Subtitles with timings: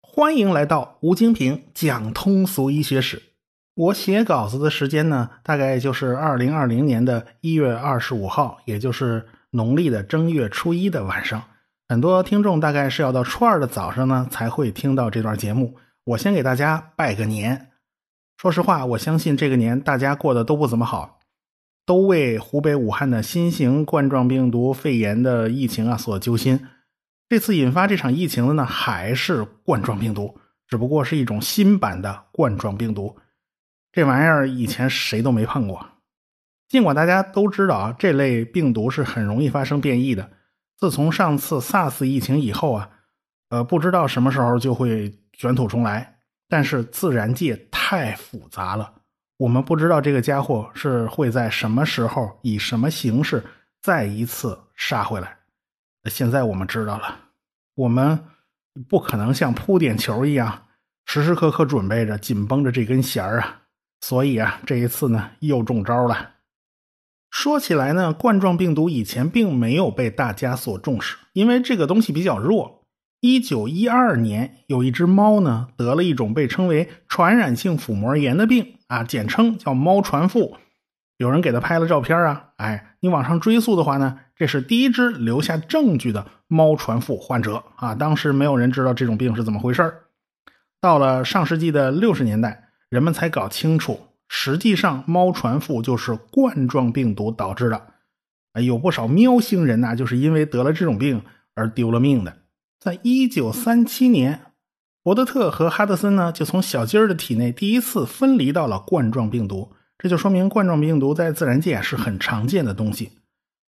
[0.00, 3.22] 欢迎来到吴京平讲通俗医学史。
[3.74, 11.42] 我写稿子的时间呢，大概就是二零二零年的一月二十五号，也就是农历的正月初一的晚上。
[11.88, 15.76] 很多听众大概是要到初二的早上呢，才会听到这段节目。
[16.04, 17.68] 我先给大家拜个年。
[18.36, 21.19] 说实话，我相信这个年大家过得都不怎么好，
[21.90, 26.68] 都为湖北武汉的新型冠状病毒肺炎的疫情啊所揪心。
[27.28, 33.16] 这次引发这场疫情的呢，还是冠状病毒，只不过是一种新版的冠状病毒。
[33.90, 35.84] 这玩意儿以前谁都没碰过。
[36.68, 40.30] 尽管大家都知道啊，这类病毒是很容易发生变异的。
[40.78, 42.88] 自从上次 SARS 疫情以后啊，
[43.48, 46.20] 呃，不知道什么时候就会卷土重来。
[46.48, 48.92] 但是自然界太复杂了，
[49.40, 53.42] 我们不知道这个家伙是会在什么时候以什么形式
[53.80, 55.38] 再一次杀回来。
[56.04, 57.20] 现在我们知道了，
[57.74, 58.18] 我们
[58.86, 60.64] 不可能像铺点球一样
[61.06, 63.62] 时时刻刻准备着、紧绷着这根弦儿啊！
[64.02, 66.32] 所以啊，这一次呢又中招了。
[67.30, 72.84] 说起来呢，冠状病毒以前并没有被大家所重视，因为这个东西比较弱。
[73.20, 80.56] 一九一二年，有一只猫呢得了一种被称为传染性腹膜炎的病啊，简称叫猫传腹。
[81.16, 87.94] 有人给他拍了照片啊，哎，你往上追溯的话呢，这是第一只留下证据的猫传腹患者啊。
[87.94, 89.94] 当时没有人知道这种病是怎么回事
[90.80, 97.86] 到了上世纪的六十年代，人们才搞清楚，实际上猫传腹就是冠状病毒导致的。
[98.60, 101.22] 有不少喵星人呐，就是因为得了这种病
[101.54, 102.38] 而丢了命的。
[102.80, 104.40] 在一九三七年，
[105.02, 109.72] 伯德特和哈德森呢，就从小鸡儿的体内第一次分离到了冠状病毒。
[109.96, 113.12] 这就说明冠状病毒在自然界是很常见的东西。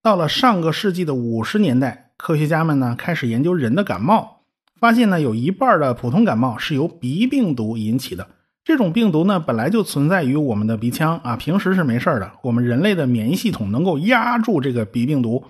[0.03, 4.41] 到了上个世纪的五十年代，科学家们呢开始研究人的感冒，
[4.79, 8.27] 发现呢有一半的普通感冒是由鼻病毒引起的。
[8.63, 12.33] 这种病毒呢本来就存在于我们的鼻腔啊，平时是没事的。
[12.44, 15.45] 我们人类的免疫系统能够压住这个鼻病毒，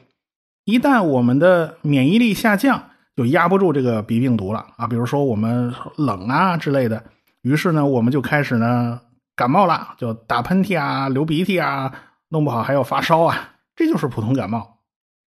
[0.64, 2.92] 一旦我们的免疫力下降。
[3.16, 4.86] 就压不住这个鼻病毒了啊！
[4.88, 7.02] 比如说我们冷啊之类的，
[7.42, 9.00] 于是呢，我们就开始呢
[9.36, 11.94] 感冒了，就打喷嚏啊、流鼻涕啊，
[12.30, 14.80] 弄不好还要发烧啊，这就是普通感冒。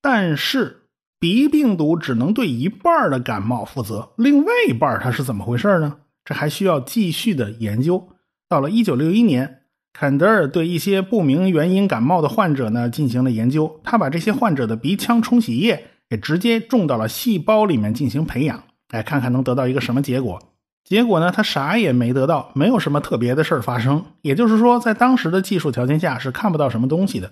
[0.02, 0.82] 但是
[1.18, 5.96] 鼻病毒只能对一半的感冒负责，另外一半它是怎么回事呢？
[6.24, 8.10] 这还需要继续的研究。
[8.50, 9.62] 到了一九六一年，
[9.94, 15.88] 坎德尔对一些不明原因感冒的患者呢进行了研究，他把这些患者的鼻腔冲洗液。
[16.08, 20.40] 给直接种到了细胞里面进行培养，哎，看看能得到一个什么结果。
[20.84, 24.02] 结果呢，他啥也没得到，没有什么特别的事儿发生。
[24.22, 27.30] 也就是说，在当时的技术条件下是看不到什么东西的。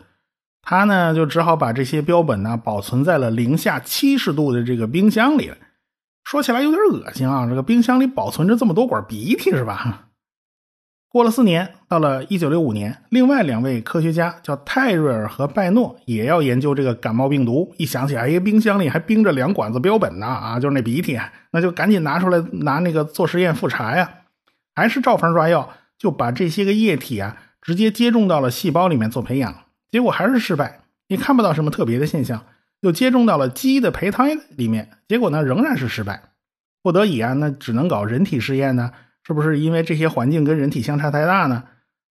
[0.60, 5.56] 他呢，就只好把这些标本呢保存在了零下七十度的这个冰箱里了。
[6.24, 10.05] 说起来有点恶心啊，这个冰箱里保存着这么多管鼻涕是吧？
[11.16, 17.72] 过了四年，到了一九六五年，另外两位科学家叫泰瑞尔和拜诺，也要研究这个感冒病毒。
[17.78, 21.18] 一想起来，哎，冰箱里还冰着两管子标本呢，啊，就是那鼻涕，
[21.52, 24.10] 那就赶紧拿出来拿那个做实验复查呀。
[24.74, 29.54] 还是照方抓药，就把这些个液体啊，直接接种到了细胞里面做培养，
[29.90, 32.44] 结果还是失败，也看不到什么特别的现象。
[32.82, 36.24] 又接种到了鸡的胚胎里面，结果呢仍然是失败。
[36.82, 38.92] 不得已啊，那只能搞人体试验呢。
[39.26, 41.64] 是不是因为这些环境跟人体相差太大呢？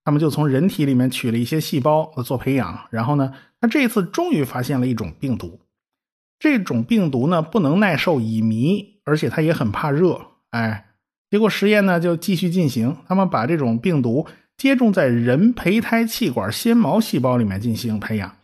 [0.04, 3.32] 他们就从人体里面取了一些细胞做培养，然后呢，
[3.62, 5.62] 他这次终于发现了一种病毒。
[6.38, 10.20] 这种病毒呢不能耐受乙醚，而且它也很怕热。
[10.50, 10.88] 哎，
[11.32, 14.28] 结果实验呢就继续进行，他们把这种病毒
[14.58, 18.36] 接种在人胚胎气管纤毛细胞里面进行培养，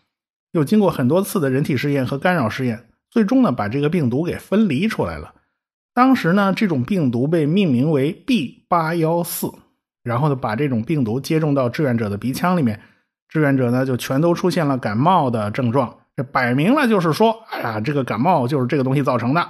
[0.53, 5.35] 又经过很多次的人体试验和干扰试验，最终呢把这个病毒给分离出来了。
[5.93, 9.51] 当时呢，这种病毒被命名为 B 八幺四，
[10.03, 12.79] 然后呢，把这种病毒接种到志愿者的鼻腔里面，
[13.27, 15.97] 志愿者呢就全都出现了感冒的症状。
[16.15, 19.47] 这摆明了就是说，哎呀，这个感冒就是这个东西造成的。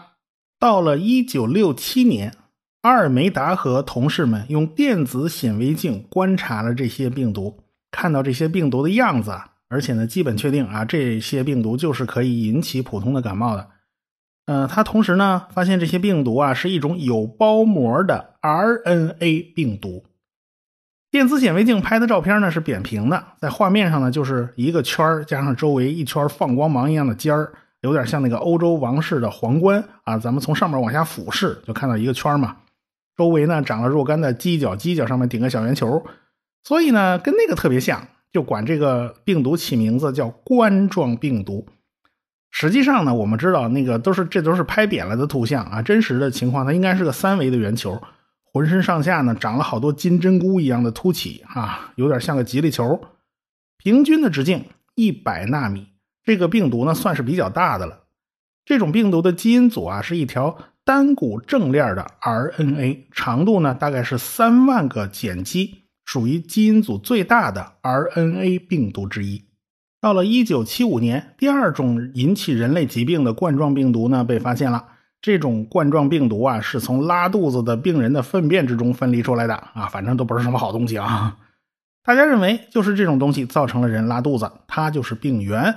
[0.60, 2.36] 到了一九六七年，
[2.82, 9.36] 阿尔梅达和同事们用电子显微镜观察了这些病毒，看到这些病毒的样子，
[9.70, 13.68] 而且呢，基本确定啊，这些病毒就是可以引起普通的感冒的。
[14.52, 20.04] 嗯，他同时呢发现这些病毒啊是一种有包膜的 RNA 病毒。
[21.10, 30.18] 电子显微镜拍的照片呢是扁平的，在画面上呢就是一个圈加上周围一圈放光芒一样的尖儿，有点像那个欧洲王室的皇冠啊。
[30.18, 32.58] 咱们从上面往下俯视，就看到一个圈嘛。
[33.16, 36.04] 周围呢长了若干的犄角，犄角上面顶个小圆球，
[36.66, 41.66] 所以呢跟那个特别像，就管这个病毒起名字叫冠状病毒。
[42.52, 48.00] 实际上呢，我们知道那个都是这都是拍扁了的图像啊，真实的情况它应该是个三维的圆球，
[48.44, 53.02] 浑身上下呢长了好多金针菇一样的凸起啊，有点像个吉利球。
[53.78, 55.88] 平均的直径一百纳米，
[56.24, 58.04] 这个病毒呢算是比较大的了。
[58.64, 69.46] 这种病毒的基因组啊是一条单股正链的 RNA，长度呢大概是三万个碱基，属于基因组最大的 RNA 病毒之一。
[70.02, 74.88] 到了一九七五年，第二种引起人类疾病的冠状病毒呢被发现了。
[75.22, 81.38] 这种冠状病毒啊是从拉肚子的病人的粪便之中分离出来的啊，反正都不是什么好东西啊。
[82.04, 85.76] 大家认为就是这种东西造成了人拉肚子，它就是病原。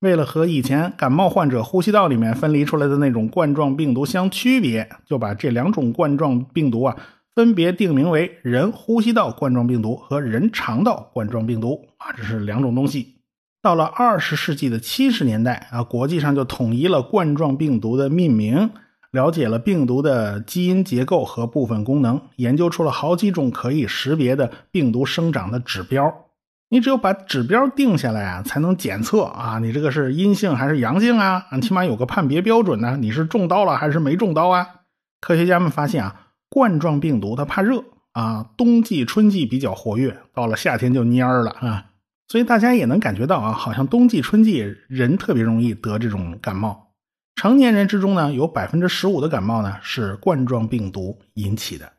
[0.00, 6.94] 为了和以前感冒患者呼吸道里面分离出来的那种冠状病毒相区别，就把这两种冠状病毒啊
[7.34, 13.13] 分别定名为人呼吸道冠状病毒和人肠道冠状病毒啊，这是两种东西。
[13.64, 18.68] 到了二十世纪的七十年代啊，国际上就统一了冠状病毒的命名，
[19.10, 26.14] 了解了病毒的基因结构和部分功能，研究出了好几种可以识别的病毒生长的指标。
[26.68, 31.46] 你只有把指标定下来啊，才能检测啊，你这个是阴性还是阳性啊？
[31.62, 32.98] 起码有个判别标准呢。
[33.00, 34.66] 你是中刀了还是没中刀啊？
[35.22, 37.82] 科学家们发现啊，冠状病毒它怕热
[38.12, 41.86] 啊，冬季、春季比较活跃，到了夏天就蔫儿了啊。
[42.26, 46.94] 所以大家也能感觉到啊，好像冬季、春季人特别容易得这种感冒。
[47.36, 51.92] 成年人之中呢，有百分之十五的感冒呢是冠状病毒引起的。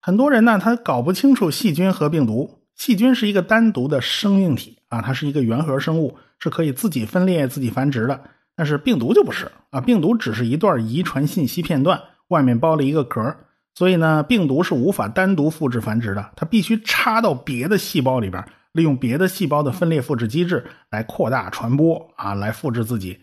[0.00, 2.62] 很多人呢，他搞不清楚细菌和病毒。
[2.76, 8.20] 细菌是一个单独的生命体啊，它是一个原核生物，是可以自己分裂、自己繁殖的。
[8.54, 11.98] 但是病毒就不是啊，病毒只是一段遗传信息片段，
[12.28, 13.34] 外面包了一个壳，
[13.74, 18.44] 所以呢，病毒是无法单独复制繁殖的，它必须插到别的细胞里边。
[18.76, 23.18] 利用别的细胞的分裂复制机制来扩大传播啊，来复制自己。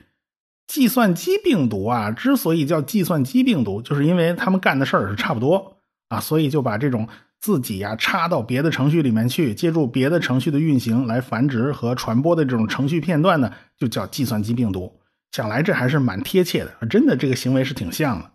[0.65, 5.77] 计算机病毒啊，之所以叫计算机病毒，就是因为他们干的事儿是差不多
[6.09, 7.07] 啊，所以就把这种
[7.39, 14.99] 自己呀插到别的程序里面去，借助别的程序的运行来繁殖和传播的这种程序片段呢，就叫计算机病毒。
[15.31, 18.31] 想来这还是蛮贴切的，真的这个行为是挺像的。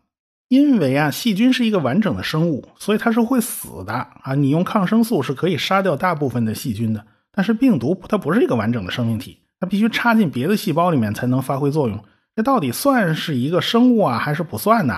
[0.49, 4.35] 因为啊，细菌是一个完整的生物，所以它是会死的啊。
[4.35, 12.03] 你用抗生素是可以杀掉大部分的细菌的，但是病毒它不是一个完整的生命体，它必须插进别的细胞里面才能发挥作用。
[12.35, 14.95] 这到底算是一个生物啊，还是不算呢？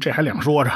[0.00, 0.70] 这还两说着。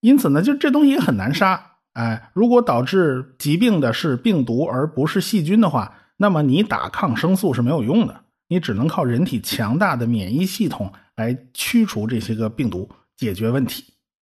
[0.00, 1.72] 因此呢，就这东西也很难杀。
[1.94, 12.88] 哎，如果导致疾病的是病毒而不是细菌的话，那么你打抗生素是没有用的，你只能靠人体强大的免疫系统来驱除这些个病毒。
[13.18, 13.84] 解决问题，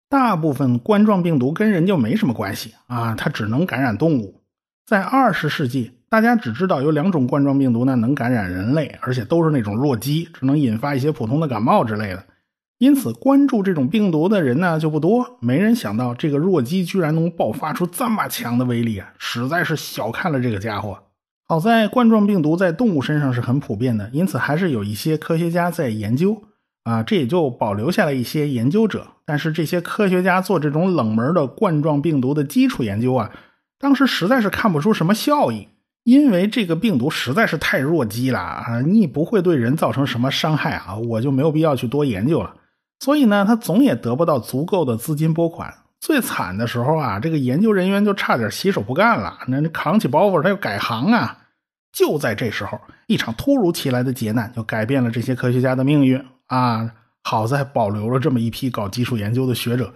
[0.08, 4.40] 大部分冠状病毒跟人就没什么关系啊，它只能感染动物。
[4.86, 12.24] 在二十世纪，大家只知道有两种冠状病毒呢能感染人类，而且都是那种弱鸡，只能引发一些普通的感冒之类的。
[12.78, 15.36] 因此，关注这种病毒的人呢就不多。
[15.40, 20.98] 没人想到这个弱鸡居然能爆发出这么强的威力啊，实在是小看了这个家伙。
[21.46, 26.42] 好在冠状病毒在动物身上是很普遍的，因此还是有一些科学家在研究。
[26.84, 33.30] 啊，这也就保留下了一些研究者，但是这些科学家做这种冷门的冠状病毒的基础研究啊，
[33.78, 35.68] 当时实在是看不出什么效益，
[36.04, 42.54] 因为这个病毒实在是太弱鸡了啊，你不会对人造成什么伤害啊，我就没有必要去多研究了。
[42.98, 45.72] 所以呢，他总也得不到足够的资金拨款。
[46.00, 51.36] 最惨的时候啊，这个研究人员就差点洗手不干了，那扛起包袱他要改行啊。
[51.92, 56.24] 就在这时候，一场突如其来的劫难就改变了这些科学家的命运。
[56.50, 56.90] 啊，
[57.22, 59.94] 好在保留了这么一批搞基础研究的学者，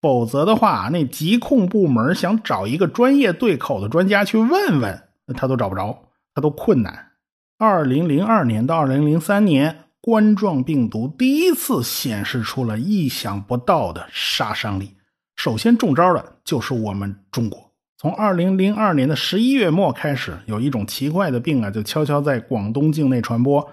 [0.00, 5.02] 否则的话，那疾控部门想找一个专业对口的专家去问问，
[5.36, 5.96] 他都找不着，
[6.34, 7.12] 他都困难。
[7.56, 14.96] 二零零二年到二零零三年，冠状病毒第一次显示出了意想不到的杀伤力。
[15.36, 17.70] 首先中招的就是我们中国。
[17.96, 23.70] 从二零零二年的十一月末开始，有一种奇怪的病啊，就悄悄在广东境内传播。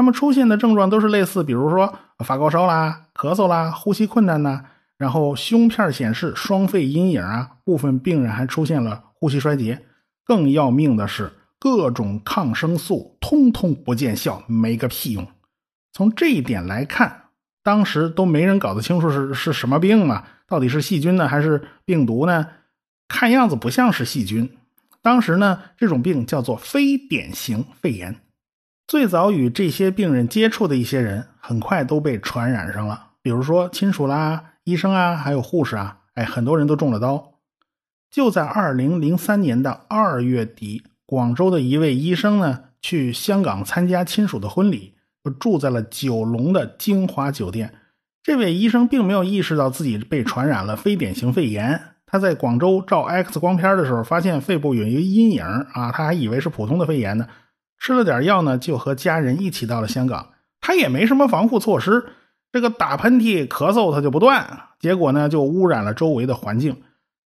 [0.00, 4.64] 他们出现的症状都是类似，比如说发高烧啦、咳嗽啦、呼吸困难呐，
[4.96, 9.84] 然后胸片显示双肺阴影啊，部分病人还出现了呼吸衰竭。
[10.24, 15.26] 更要命的是，各种抗生素通通不见效，没个屁用。
[15.92, 17.24] 从这一点来看，
[17.62, 20.24] 当时都没人搞得清楚是是什么病嘛？
[20.48, 22.46] 到底是细菌呢，还是病毒呢？
[23.06, 24.48] 看样子不像是细菌。
[25.02, 28.16] 当时呢，这种病叫做非典型肺炎。
[28.90, 33.10] 最早与这些病人接触的一些人，很快都被传染上了。
[33.22, 37.34] 比如说亲属啦、医生啊，还有护士啊，哎，很多人都中了刀。
[38.10, 44.94] 就在二零零三年的二月底，广州的一位医生呢，去香港参加亲属的婚礼，
[45.38, 47.72] 住在了九龙的京华酒店。
[48.24, 51.80] 这位医生并没有意识到自己被传染了非典型肺炎。
[52.04, 57.28] 他在广州照 X 光片的时候，发现肺部有一个阴影啊，他还以为是普通的肺炎呢。
[57.80, 60.28] 吃了点药呢，就和家人一起到了香港。
[60.60, 62.10] 他也没什么防护措施，
[62.52, 66.76] 这个打喷嚏、咳嗽他就不断，结果呢就污染了周围的环境。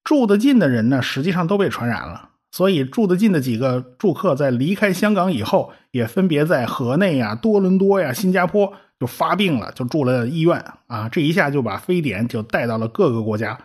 [0.05, 2.31] 住得近的人呢，实际上都被传染了。
[2.53, 11.09] 所以住得近的几个住客在离开香港以后，也分别在河内呀、多伦多呀、新加坡就发病了，就住了医院啊。
[11.09, 13.59] 这一下就把非典就带到了各个国家。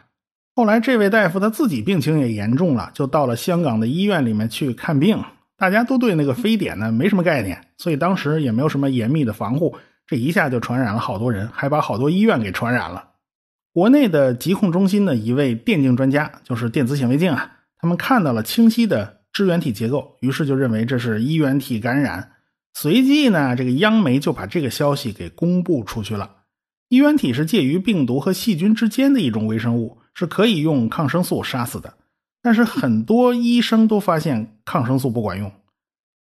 [0.55, 5.23] 后来这位大夫他自己病情也严重了，就到了香港的医院里面去看病。
[5.59, 9.75] 大家都对那个非典呢没什么概念，所以当时也没有什么严密的防护，
[10.07, 13.09] 这一下就传染了好多人，还把好多医院给传染了。
[13.73, 22.31] 国内的疾控中心的一位电镜专家，就是电子显微镜啊，他们看到了清晰的支原体结构，于是就认为这是衣原体感染。
[22.73, 26.37] 随即呢，这个央媒就把这个消息给公布出去了。
[26.87, 31.93] 衣原体是介于病毒和细菌之间的一种微生物，是可以用抗生素杀死的。
[32.41, 35.51] 但是很多医生都发现抗生素不管用。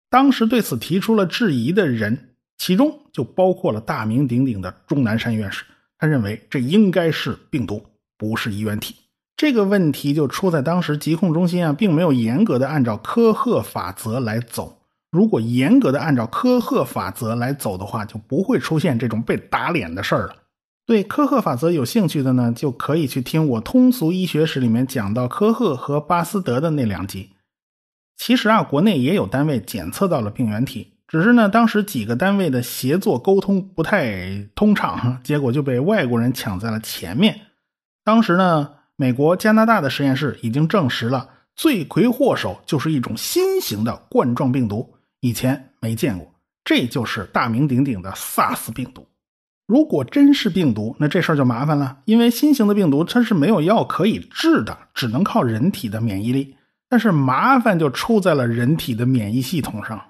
[0.09, 5.65] 当时对此提出了质疑的人，其中就包括了大名鼎鼎的钟南山院士。
[5.97, 7.83] 他认为这应该是病毒，
[8.17, 8.95] 不是衣原体。
[9.35, 14.79] 这个问题就出在当时疾控中心啊，并没有严格的按照科赫法则来走。
[15.11, 20.35] 如果严格的按照科赫法则来走的话，就不会出现这种被打脸的事儿了。
[20.87, 27.31] 对科赫法则有兴趣的呢，就可以去听我通俗医学史里面讲到科赫和巴斯德的那两集。
[28.15, 37.37] 其实啊，国内也有单位检测到了病原体，只是呢，当时几个单位的协作沟通不太通畅，结果就被外国人抢在了前面。
[38.05, 49.05] 当时呢，美国、加拿大的实验室已经证实了罪魁祸首就是一种新型的冠状病毒，以前没见过，这就是大名鼎鼎的 SARS 病毒。
[49.67, 56.55] 如果真是病毒，那这事儿就麻烦了，因为新型的病毒它是没有药可以治的，只能靠人体的免疫力。
[56.89, 60.01] 但是麻烦就出在了人体的免疫系统上。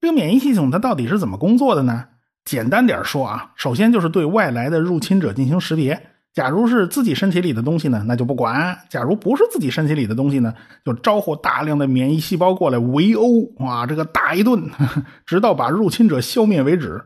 [0.00, 2.04] 这个免疫系统它到底是怎么工作的呢？
[2.44, 6.08] 简单点说啊，首先就是对外来的入侵者进行识别。
[6.32, 10.52] 假如是自己身体里的东西呢，那就不管；假如不是自己身体里的东西呢，
[10.84, 14.68] 就招呼大量的免疫细胞过来围殴，哇，这个打一顿，
[15.26, 17.00] 直到把入侵者消灭为止。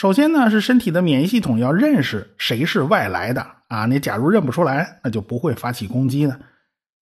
[0.00, 3.84] 首先呢，是身体的免疫系统要认识谁是外来的啊！
[3.84, 6.38] 你假如认不出来，那就不会发起攻击呢。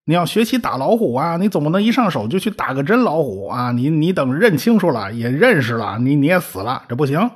[0.05, 3.73] 你要学习打老虎啊，你总不能一上手就去打个真老虎啊！
[3.73, 7.29] 你你等认清楚了，也认识了，你你也死了，这不行。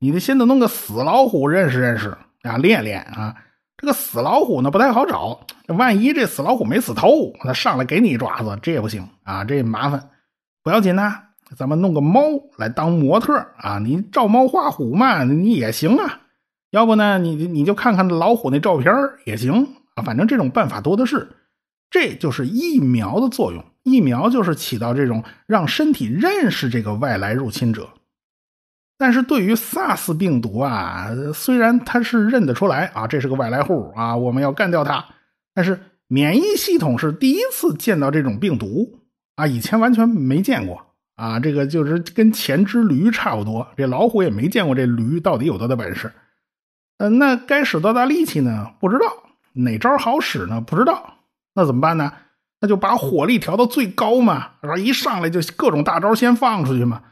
[0.00, 2.08] 你得先得弄个死老虎认识认识
[2.42, 3.36] 啊，练练啊。
[3.76, 10.10] 这个死老虎呢不太好找，万一这死老虎没死透，那上来给你一爪子，这也不行啊，这也麻烦。
[10.64, 11.20] 不要紧呐。
[11.56, 12.22] 咱们弄个猫
[12.56, 16.20] 来当模特啊，你照猫画虎嘛，你也行啊。
[16.70, 18.92] 要不呢，你你就看看老虎那照片
[19.24, 20.02] 也行啊。
[20.02, 21.28] 反正这种办法多的是。
[21.90, 27.88] 这就是疫苗的作用，疫苗就是起到这种让身体认识这个外来入侵者。
[28.98, 35.04] 但是对于 SARS 病毒啊，虽然它是认得出来啊，这是个外来户啊，我们要干掉它，
[35.54, 38.98] 但是免疫系统是第一次见到这种病毒
[39.36, 40.93] 啊，以前完全没见过。
[41.16, 46.12] 啊，这个就是跟前只驴差不多，这老虎也没见过这驴到底有多大本事。
[46.98, 48.72] 嗯，那该使多大力气呢？
[48.80, 49.06] 不知道
[49.52, 50.60] 哪招好使呢？
[50.60, 51.18] 不知道，
[51.54, 52.12] 那怎么办呢？
[52.60, 57.02] 那就把火力调到最高嘛，然后一上来就各种大招先放出去嘛。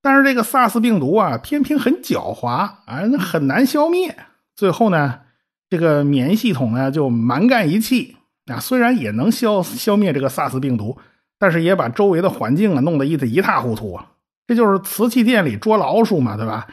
[0.00, 4.16] 但是这个 SARS 病毒啊，偏偏很狡猾啊，那很难消灭。
[4.54, 5.20] 最后呢，
[5.68, 10.98] 这个免疫系统呢就蛮干一气啊，虽然也能消消灭这个 SARS 病毒。
[11.44, 14.06] 但是也把周围的环境啊弄得一一塌糊涂啊！
[14.46, 16.66] 这就是瓷器店里捉老鼠嘛，对吧？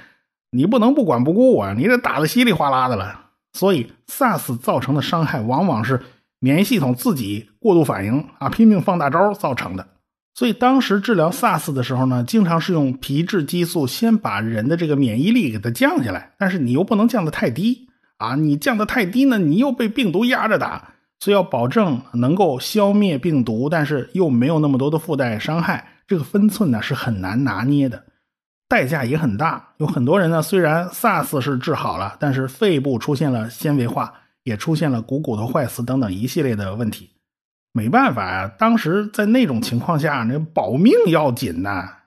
[0.52, 1.74] 你不能不管不顾啊！
[1.78, 3.20] 你这打的稀里哗啦的了。
[3.52, 6.02] 所以 SARS 造成的伤害往往是
[6.40, 9.86] 免疫系统自己过度反应啊，拼命放大招造成的。
[10.36, 18.36] 所以当时治疗 SARS 的时候呢，经常是用皮质激素先把人的这个免疫力给它降下来，但是你又不能降得太低啊！
[18.38, 20.94] 你降得太低呢，你又被病毒压着打。
[21.22, 28.04] 所以要保证能够消灭病毒，但是又没有那么多的附带伤害，这个分寸呢是很难拿捏的，
[28.68, 29.74] 代价也很大。
[29.78, 34.12] 有很多人呢，虽然 SARS 是治好了，但是肺部出现了纤维化，
[34.42, 37.12] 也出现了股骨头坏死等等一系列的问题。
[37.72, 41.98] 没办法呀，当时在那种情况下，那保命要紧呐。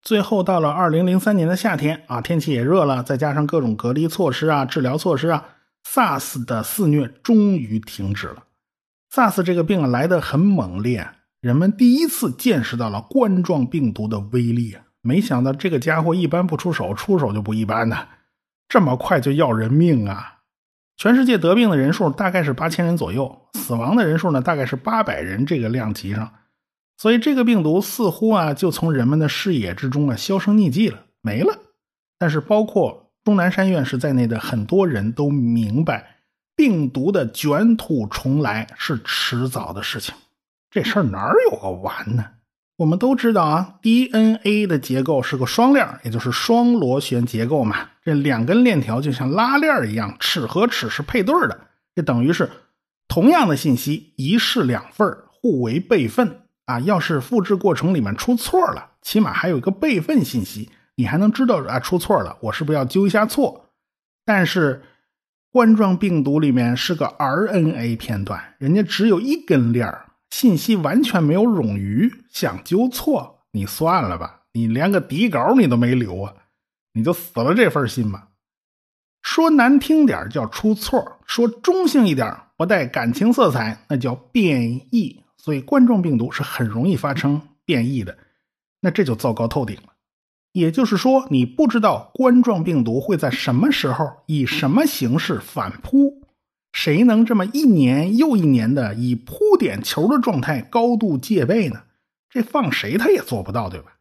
[0.00, 5.44] 最后到了二零零三年的夏天啊，天气也热了，再加上各种隔离措施啊、治疗措施啊。
[5.86, 8.44] SARS 的肆虐终于停止了。
[9.12, 11.08] SARS 这个病来得很猛烈，
[11.40, 14.76] 人们第一次见识到了冠状病毒的威力！
[15.00, 18.08] 没想到这个家伙一般不出手，出手就不一般呢，
[18.68, 20.40] 这么快就要人命啊！
[20.96, 26.34] 全世界得病的人数大概是八千人左右，死亡的人数呢大概是八百人这个量级上，
[26.96, 31.56] 所以这个病毒似乎啊就从人们的视野之中啊销声匿迹了，没了。
[32.18, 36.16] 但是包括钟南山院士在内的很多人都明白，
[36.56, 40.14] 病毒的卷土重来是迟早的事情，
[40.70, 42.24] 这事儿哪有个完呢？
[42.78, 47.90] 我们都知道啊，DNA 的结构是个双链，也就是双螺旋结构嘛。
[48.02, 51.60] 这两根链条就像拉链一样，齿和齿是配对的。
[51.94, 52.48] 这等于是
[53.08, 56.80] 同样的信息，一式两份互为备份啊。
[56.80, 63.66] 要是复制过程里面出错了，起码还有一个备份信息，你还能知道啊出错了，我是不是要纠一下错？
[64.24, 64.82] 但是
[65.52, 70.06] 冠状病毒里面是个 RNA 片段，人家只有一根链儿。
[70.30, 76.34] 信息完全没有冗余，想纠错你算了吧，你连个底稿你都没留啊，
[76.94, 78.30] 你就死了这份心吧。
[79.22, 85.22] 说难听点叫出错，说中性一点不带感情色彩，那叫变异。
[85.36, 88.18] 所以冠状病毒是很容易发生变异的，
[88.80, 89.78] 那这就糟糕透顶。
[90.58, 96.22] 也就是说，你不知道冠状病毒会在什么时候以什么形式反扑。
[96.72, 101.80] 谁能这么一年又一年的以扑点球的状态高度戒备呢？
[102.30, 103.94] 这放谁他也做不到，对吧？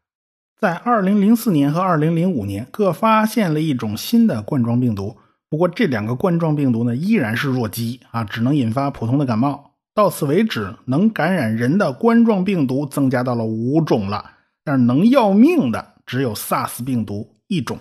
[0.60, 5.18] 在二零零四年和二零零五年各发现了一种新的冠状病毒，
[5.50, 9.76] 不过这两个冠状病毒呢依然是弱鸡啊，只能引发普通的感冒。
[9.94, 14.32] 到此为止，能感染人的冠状病毒增加到了五种了，
[14.64, 17.78] 但是能要命的只有 SARS 病毒一种。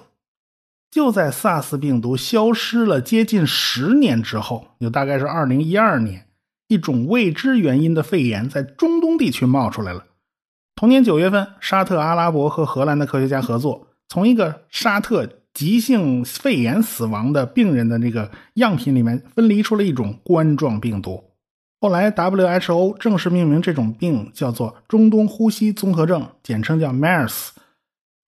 [0.90, 6.26] 就在 SARS 病毒消失了接近十年之后，就大概是二零一二年，
[6.68, 10.04] 一种未知原因的肺炎在中东地区冒出来了。
[10.74, 21.24] 同年九月份，沙特阿拉伯和荷兰的科学家合作，从一个沙特急性肺炎死亡的病人的那个样品里面分离出了一种冠状病毒。
[21.80, 27.48] 后来 WHO 正式命名这种病叫做中东呼吸综合症，简称叫 MERS。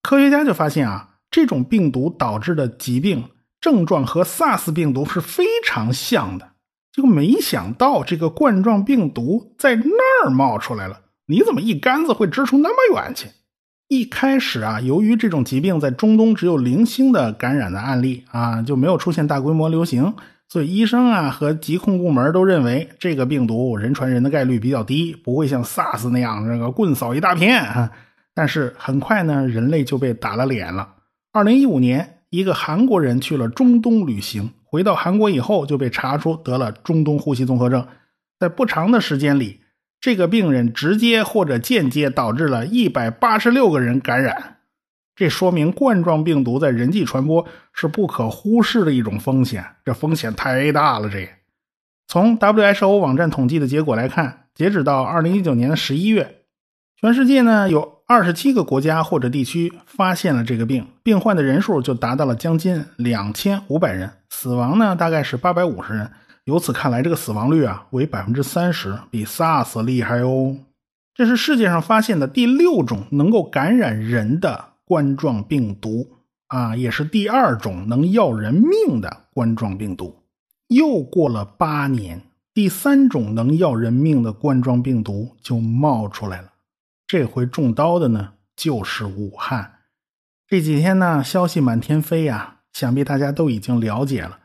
[0.03, 1.07] 科学家就发现啊。
[1.31, 3.23] 这种病毒导致的疾病
[3.61, 6.53] 症状和 SARS 病毒是非常像的，
[6.91, 11.01] 就没想到这个冠状病毒在那儿冒出来了。
[11.27, 13.29] 你怎么一竿子会支出那么远去？
[13.89, 20.15] 一开始啊，由于这种疾病在中东只有零星的感染的案例啊，就没有出现大规模流行，
[20.49, 27.91] 所以医生啊和疾控部门都认为这个病毒人传人的概率比较低，不会像 SARS 那样那个棍扫一大片。
[28.39, 30.95] 但是很快呢，人类就被打了脸了。
[31.33, 37.85] 二零一五年，一个韩国人去了中东旅行，回到韩国以后就被查出得了中东呼吸综合症。
[38.39, 39.63] 在不长的时间里，
[40.01, 44.59] 这个病人直接或者间接导致了一百八十六个人感染。
[45.17, 51.11] 这说明冠状病毒在人际传播是不可忽视的一种风险，这风险太大了。
[51.11, 51.29] 这
[52.07, 56.43] 从 WHO 网站统计的结果来看，截止到二零一九年的十一月，
[57.01, 57.98] 全世界呢有。
[58.11, 66.11] 二十七个国家或者地区发现了这个病，病患的人数就达到了将近两千五百人，死亡呢大概是八百五十人。
[66.45, 70.57] 由此看来，这个死亡率啊为百分之三十，比 SARS 厉害哦。
[71.15, 76.09] 这是世界上发现的第六种能够感染人的冠状病毒
[76.47, 80.23] 啊，也是第二种能要人命的冠状病毒。
[80.69, 82.23] 又过了八年，
[82.55, 86.49] 第三种能要人命的冠状病毒就冒出来了。
[87.09, 89.77] 这回中刀的呢，就是武汉。
[90.47, 94.41] 这几天呢，消息满天飞呀，想必大家都已经了解了。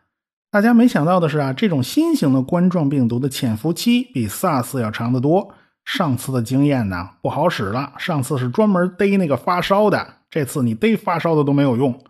[0.49, 5.53] 大家没想到的是啊，这种新型的冠状病毒的潜伏期比 SARS 要长得多。
[5.83, 7.91] 上次的经验呢，不好使了。
[7.97, 12.01] 上次是专门逮那个发烧的，这次你逮发烧的都没有用。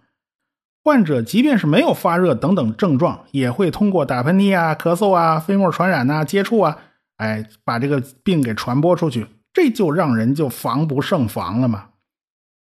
[0.83, 6.77] 患者即便是没有发热等等症状，也会通过打喷嚏啊、咳嗽啊、飞沫传染呐、接触啊，
[7.17, 9.25] 哎，把这个病给传播出去。
[9.53, 11.89] 这就让人就防不胜防了嘛。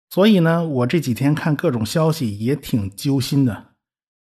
[0.09, 3.67] 所以呢，我这几天看各种消息也挺揪心的，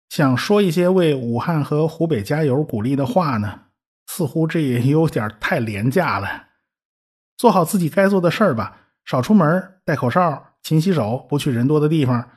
[0.09, 3.61] 想说一些为武汉和湖北加油鼓励的话呢，
[4.07, 6.47] 似乎这也有点太廉价了。
[7.37, 12.29] 做好自己该做的事儿吧，少出门，戴口罩，勤洗手，不去人多的地方，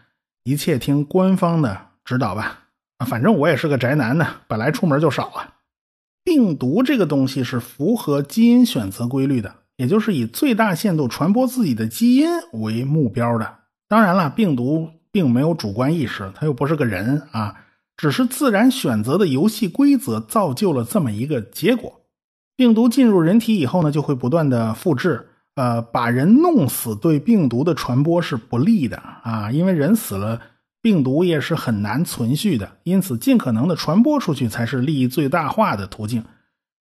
[0.45, 2.71] 一切听官方的指导吧。
[2.99, 5.55] 啊，反正我也是个宅男呢，本来出门就少啊。
[6.25, 9.64] 病毒这个东西是符合基因选择规律的。
[9.77, 13.59] 也就是以最大限度传播自己的基因为目标的。
[13.89, 17.55] 当然了，病毒并没有主观意识，它又不是个人啊，
[17.97, 22.01] 只是自然选择的游戏规则造就了这么一个结果。
[22.57, 30.41] 病毒进入人体以后呢，就会不断的复制呃，把人弄死对病毒的传播是不利的啊，因为人死了，
[30.83, 36.25] 病毒也是很难存续的，因此尽可能的传播出去才是利益最大化的途径。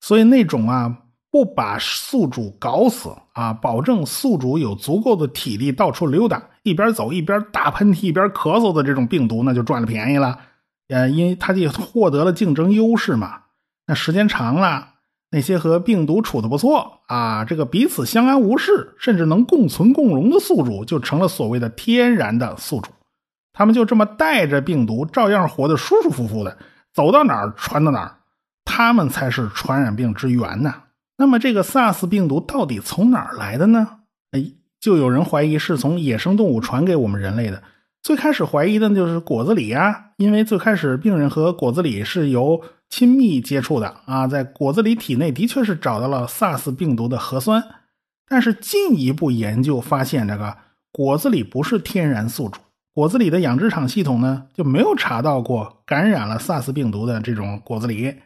[0.02, 0.98] 所以那种啊，
[1.34, 10.38] 不把宿主搞死啊，保证宿主有足够的体力到处溜达，一边走一边打喷嚏一边咳嗽的这种病毒，那就赚了便宜了。
[10.90, 13.42] 呃，因为他就获得了竞争优势嘛。
[13.88, 14.90] 那时间长了。
[15.32, 22.92] 那些和病毒处的不错啊，这个彼此相安无事，甚至能共存共荣的宿主，就成了所谓的天然的宿主。
[23.54, 26.56] 他们就这么带着病毒，照样活得舒舒服服的，
[26.94, 28.18] 走到哪儿传到哪儿。
[28.66, 30.76] 他们才是传染病之源呢。
[31.18, 34.00] 那么这个 SARS 病毒到底从哪儿来的呢？
[34.32, 34.44] 哎，
[34.80, 37.62] 就有人怀疑是从野生动物传给我们人类的。
[38.02, 47.64] 最开始怀疑的就是果子狸啊，因为最开始病人和果子狸是由亲密接触的啊，在果子狸体内的确是找到了 SARS 病毒的核酸，
[48.28, 50.58] 但是进一步研究发现，这个
[50.92, 52.60] 果子狸不是天然宿主，
[52.94, 58.18] 果子狸的养殖场系统呢就没有查到过感染了 SARS 病毒的这种果子狸，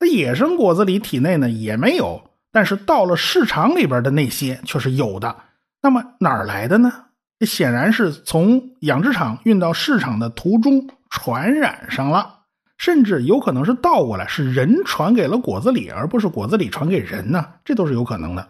[0.00, 2.27] 那野生果子狸体内呢也没有，
[2.58, 5.36] 但是到了市场里边的那些却是有的，
[5.80, 6.92] 那么哪儿来的呢？
[7.38, 12.40] 这显然是从养殖场运到市场的途中传染上了。
[12.76, 17.46] 甚至有可能是倒过来，是人传给了果子狸，而不是果子狸传给人呢？
[17.64, 18.48] 这都是有可能的。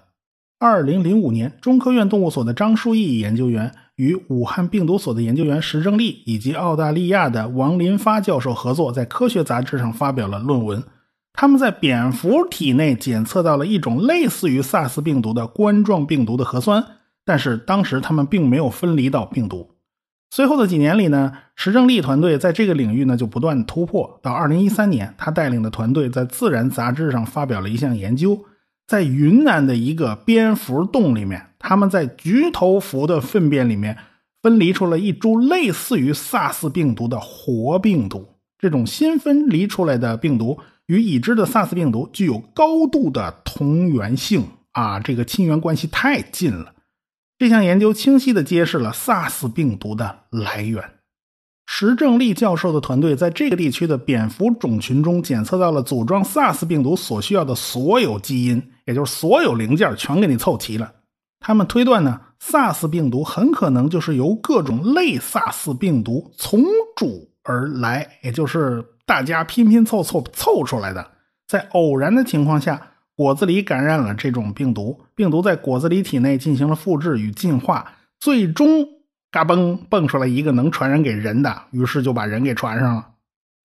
[0.59, 10.83] 二零零五年，中科院动物所的张树义研究员与武汉病毒所的研究员石正丽以及澳大利亚的王林发教授合作，在科学杂志上发表了论文。
[11.40, 16.85] 他们在蝙蝠体内检测到了一种类似于 SARS 病毒的冠状病毒的核酸，
[17.24, 19.70] 但是当时他们并没有分离到病毒。
[20.33, 24.18] 随后的几年里呢，石正丽团队在这个领域呢就不断突破。
[24.20, 28.37] 到二零一三年，他带领的团队在《自然》杂志上发表了一项研究，
[28.88, 33.96] 在云南的一个蝙蝠洞里面，他们在菊头蝠的粪便里面
[34.42, 38.27] 分离出了一株类似于 SARS 病毒的活病毒。
[38.59, 46.74] 这种新分离出来的病毒与已知的 SARS 病毒具有高度的同源性啊，这个亲缘关系太近了。
[47.38, 50.83] 这项研究清晰地揭示了 SARS 病毒的来源。
[51.66, 60.90] 石正丽教授的团队在这个地区的蝙蝠种群中检测到了组装 SARS 病毒所需要的所有基因，也就是所有零件全给你凑齐了。
[61.40, 66.64] 他们推断呢，SARS 病毒很可能就是由各种类 SARS 病毒从
[66.96, 71.11] 主而来，也就是大家拼拼凑凑凑出来的。
[71.49, 72.81] 在偶然的情况下。
[73.18, 78.87] 果子狸感染了这种病毒，病毒在果子狸体内进行了复制与进化，最终
[79.33, 83.09] 嘎嘣蹦出来一个能传染给人的，于是就把人给传上了。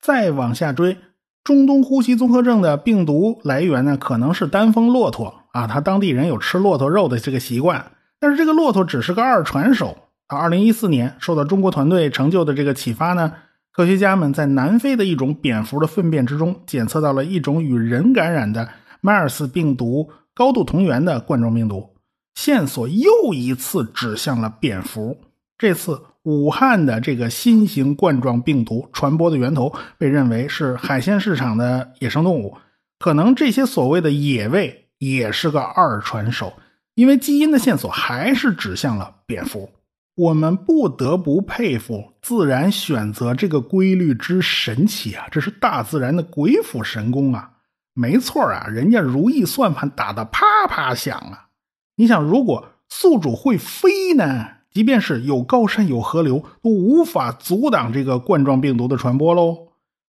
[0.02, 0.98] 再往下追，
[1.44, 9.96] 中东呼吸综合症的病毒来源呢，可能是丹峰骆驼啊，他当地人有吃骆驼肉的这个习惯，但是这个骆驼只是个二传手。
[10.28, 13.34] 二零一四年，受到中国团队成就的这个启发呢，
[13.74, 18.70] 科学家们在南非的一种蝙蝠的粪便之中检测到了一种与人感染的。
[19.02, 21.90] 迈尔斯病毒高度同源的冠状病毒
[22.36, 25.18] 线索又一次指向了蝙蝠。
[25.58, 32.58] 这次武汉的这个新型冠状病毒传播的源头被认为是海鲜市场的野生动物，
[33.00, 36.54] 可能这些所谓的野味也是个二传手，
[36.96, 39.70] 因为基因的线索还是指向了蝙蝠。
[40.16, 45.26] 我们不得不佩服自然选择这个规律之神奇啊！
[45.32, 47.50] 这是大自然的鬼斧神工啊！
[47.96, 51.50] 没错啊，人家如意算盘打得啪啪响啊！
[51.96, 54.48] 你想，如果宿主会飞呢？
[54.72, 59.70] 即便是有高山有河流，都无法阻挡这个冠状病毒的传播喽。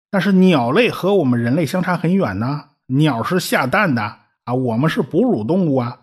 [0.10, 4.02] 但是鸟类和我们人类相差很远呢，鸟是下蛋的
[4.46, 6.00] 啊，我们是哺乳动物啊。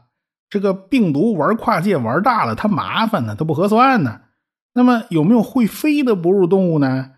[0.55, 4.21] 这个病毒玩跨界玩大了，它麻烦呢，它不合算呢。
[4.73, 7.11] 那么有没有会飞的哺乳动物呢？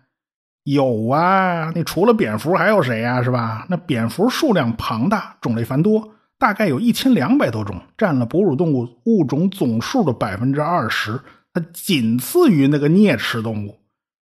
[0.63, 3.21] 有啊，那除了蝙蝠还有谁呀？
[3.21, 3.67] 是吧？
[3.69, 11.21] 那蝙蝠数量庞大，种类繁多，大概有一千两百多种，占了哺乳动物物种总数的百分之二十，
[11.53, 13.75] 它仅次于那个啮齿动物。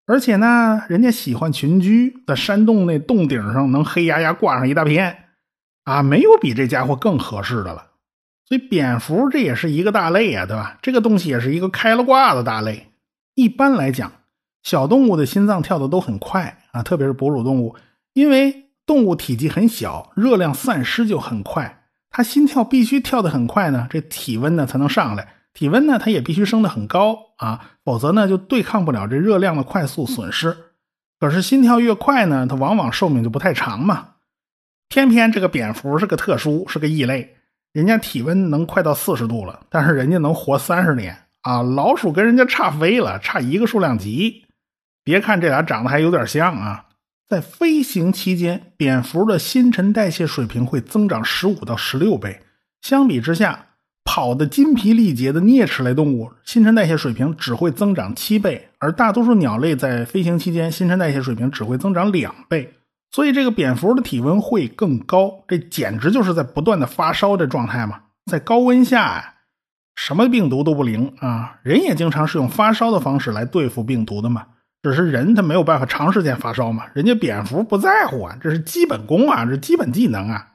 [0.08, 5.16] 而且呢，人家喜欢群居，在山洞那洞顶上能黑压压挂上一大片，
[5.86, 7.86] 啊，没有比这家伙更合适的了。
[8.50, 10.78] 所以蝙蝠这也是一个大类啊，对吧？
[10.82, 12.88] 这个东西也是一个开了挂的大类。
[13.36, 14.12] 一般来讲。
[14.62, 17.78] 小动物的心脏跳的都很快啊，特别是哺乳动物，
[18.12, 30.56] 因为动物体积很小，热量散失就很快，它心跳必须跳得很快呢，这体温呢才能上来，体温呢它也必须升得很高啊，否则呢就对抗不了这热量的快速损失。
[31.22, 34.16] 可是心跳越快呢，它往往寿命就不太长嘛。
[34.90, 37.38] 偏偏这个蝙蝠是个特殊，是个异类，
[37.72, 41.62] 人家体温能快到四十度了，但是人家能活三十年啊！
[41.62, 44.46] 老鼠跟人家差飞了，差一个数量级。
[45.04, 46.86] 别看这俩长得还有点像啊，
[47.28, 52.42] 在飞行期间，蝙蝠的新陈代谢水平会增长十五到十六倍。
[52.82, 53.68] 相比之下，
[54.04, 62.74] 跑得筋疲力竭的啮齿类动物新陈代谢水平只会增长七倍，而大多数鸟类在飞行期间新陈代谢水平只会增长两倍。
[63.12, 68.02] 所以这个蝙蝠的体温会更高，这简直就是在不断的发烧的状态嘛。
[68.30, 69.34] 在高温下呀，
[69.96, 71.58] 什么病毒都不灵啊。
[71.64, 74.46] 人也经常是用发烧的方式来对付病毒的嘛。
[74.82, 80.48] 只是人他没有办法长时间发烧嘛，人家蝙蝠不在乎啊，这是基本功啊，这基本技能啊。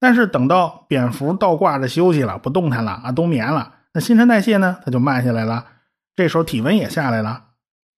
[0.00, 5.66] 但是等到蝙蝠倒挂着休息了，不动弹了啊，冬眠了，那新陈代谢呢，它就慢下来了，
[6.16, 7.43] 这时候体温也下来了。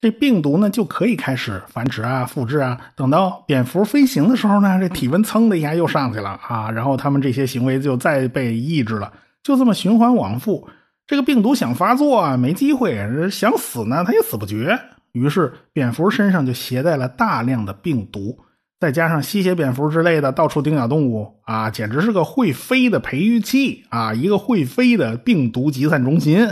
[0.00, 2.78] 这病毒呢就可以开始繁殖啊、复制啊。
[2.94, 10.68] 等到蝙蝠飞行的时候呢，这体温噌的一下又上去了啊，然后它们这些行为就再被抑制了，就这么循环往复。
[11.06, 12.90] 这个病毒想发作啊，没机会；
[13.30, 14.78] 想死呢，它也死不绝。
[15.12, 18.40] 于是蝙蝠身上就携带了大量的病毒，
[18.78, 26.46] 再加上吸血蝙蝠之类的到处叮咬动物啊，简直是个会飞的培育器啊，一个会飞的病毒集散中心。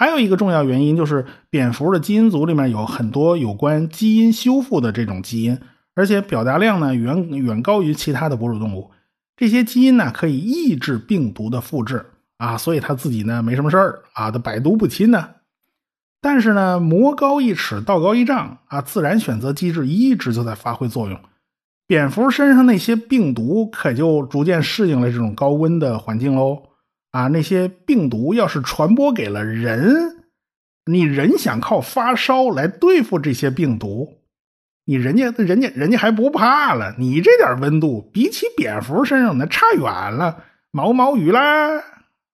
[0.00, 5.58] 还有一个重要原因就是，蝙蝠的基因组里面有很多有关基因修复的这种基因，
[5.94, 8.92] 而且表达量呢远远高于其他的哺乳动物。
[9.36, 12.06] 这些基因呢可以抑制病毒的复制
[12.38, 15.28] 啊，所以它自己呢没什么事儿啊，它百毒不侵呢。
[16.22, 21.20] 但是呢，魔高一尺，道高一丈啊，自然选择机制一直就在发挥作用。
[21.86, 26.69] 蝙蝠身上那些病毒可就逐渐适应了这种高温的环境喽。
[27.10, 30.24] 啊，那些病毒要是传播给了人，
[30.86, 34.20] 你人想靠发烧来对付这些病毒，
[34.84, 36.94] 你人家人家人家还不怕了。
[36.98, 41.82] 你这点温度比起蝙蝠身上那差远了，毛毛雨啦。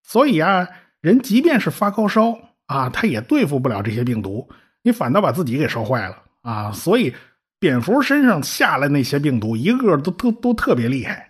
[0.02, 0.68] 所以啊，
[1.00, 4.48] 人即便是发高烧啊，他也对付不了这些病毒，
[4.82, 6.70] 你反倒把自己给烧坏了啊。
[6.70, 7.14] 所以，
[7.58, 11.25] 蝙蝠身上下来那些病毒，一个个都都都特别厉害。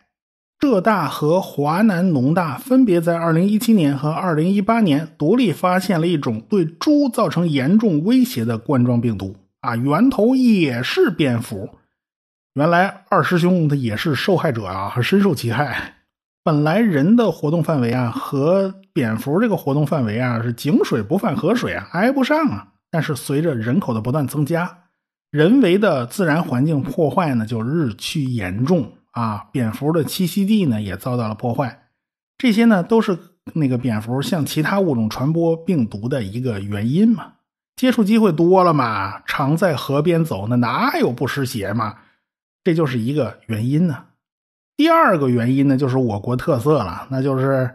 [0.59, 11.69] 浙大和华南农大分别在2017年和2018年独立发现了一种对猪造成严重威胁的冠状病毒，啊，源头也是蝙蝠。
[12.55, 15.97] 原来二师兄他也是受害者啊，深受其害。
[16.43, 22.69] 本来人的活动范围啊和蝙蝠这个活动范围啊是井水不犯河水啊，挨不上啊。
[22.91, 24.79] 但是随着人口的不断增加，
[25.31, 28.91] 人为的自然环境破坏呢就日趋严重。
[29.17, 31.89] 啊，蝙蝠的栖息地呢也遭到了破坏，
[32.37, 33.19] 这些呢都是
[33.55, 37.33] 那个蝙蝠向其他物种传播病毒的一个原因嘛。
[37.77, 41.97] 接触机会多了嘛，常在河边走，那哪有不湿鞋嘛？
[42.63, 44.05] 这就是一个原因呢。
[44.77, 47.71] 第二个原因呢，就是我国特色了，那就是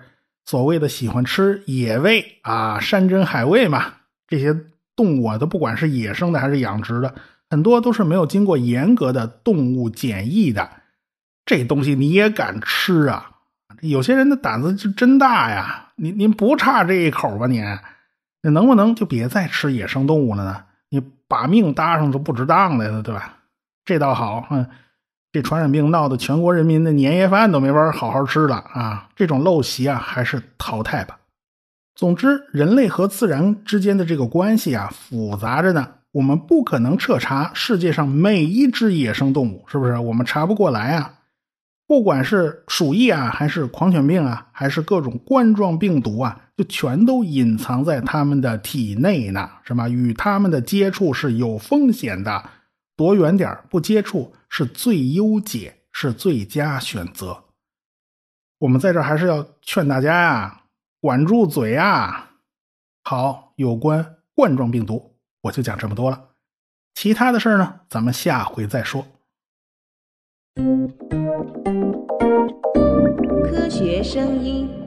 [0.45, 3.93] 所谓的喜欢吃野味啊，山珍海味嘛。
[4.27, 4.55] 这些
[4.95, 7.15] 动物啊，都不管是野生的还是养殖的，
[7.49, 10.69] 很多都是没有经过严格的动物检疫的。
[11.45, 13.31] 这东西你也敢吃啊？
[13.81, 15.89] 有些人的胆子就真大呀！
[15.95, 17.47] 您您不差这一口吧？
[17.47, 17.63] 您，
[18.43, 20.63] 你能不能就别再吃野生动物了呢？
[20.89, 23.37] 你把命搭上都不值当的了，对吧？
[23.85, 24.67] 这倒好，嗯，
[25.31, 29.09] 这传染病闹得全国人民的年夜饭都没法好好吃了啊！
[29.15, 31.17] 这种陋习啊，还是淘汰吧。
[31.95, 35.87] 总之，人类和自然之间的这个关系啊，复杂着呢。
[36.11, 39.97] 我们不可能彻查世界上每一只野生动物，是不是？
[39.97, 41.13] 我们查不过来啊。
[41.91, 49.89] 不管是鼠疫啊，还是狂犬病啊，还是各种冠状病毒啊，就全都隐藏在它们的体内呢，是吧？
[49.89, 52.49] 与它们的接触是有风险的，
[52.95, 57.43] 躲远点不接触是最优解，是最佳选择。
[58.59, 60.61] 我们在这还是要劝大家呀，
[61.01, 62.35] 管住嘴啊！
[63.03, 66.29] 好，有关冠状病毒，我就讲这么多了，
[66.93, 69.05] 其他的事儿呢，咱们下回再说。
[73.71, 74.80] 学声音。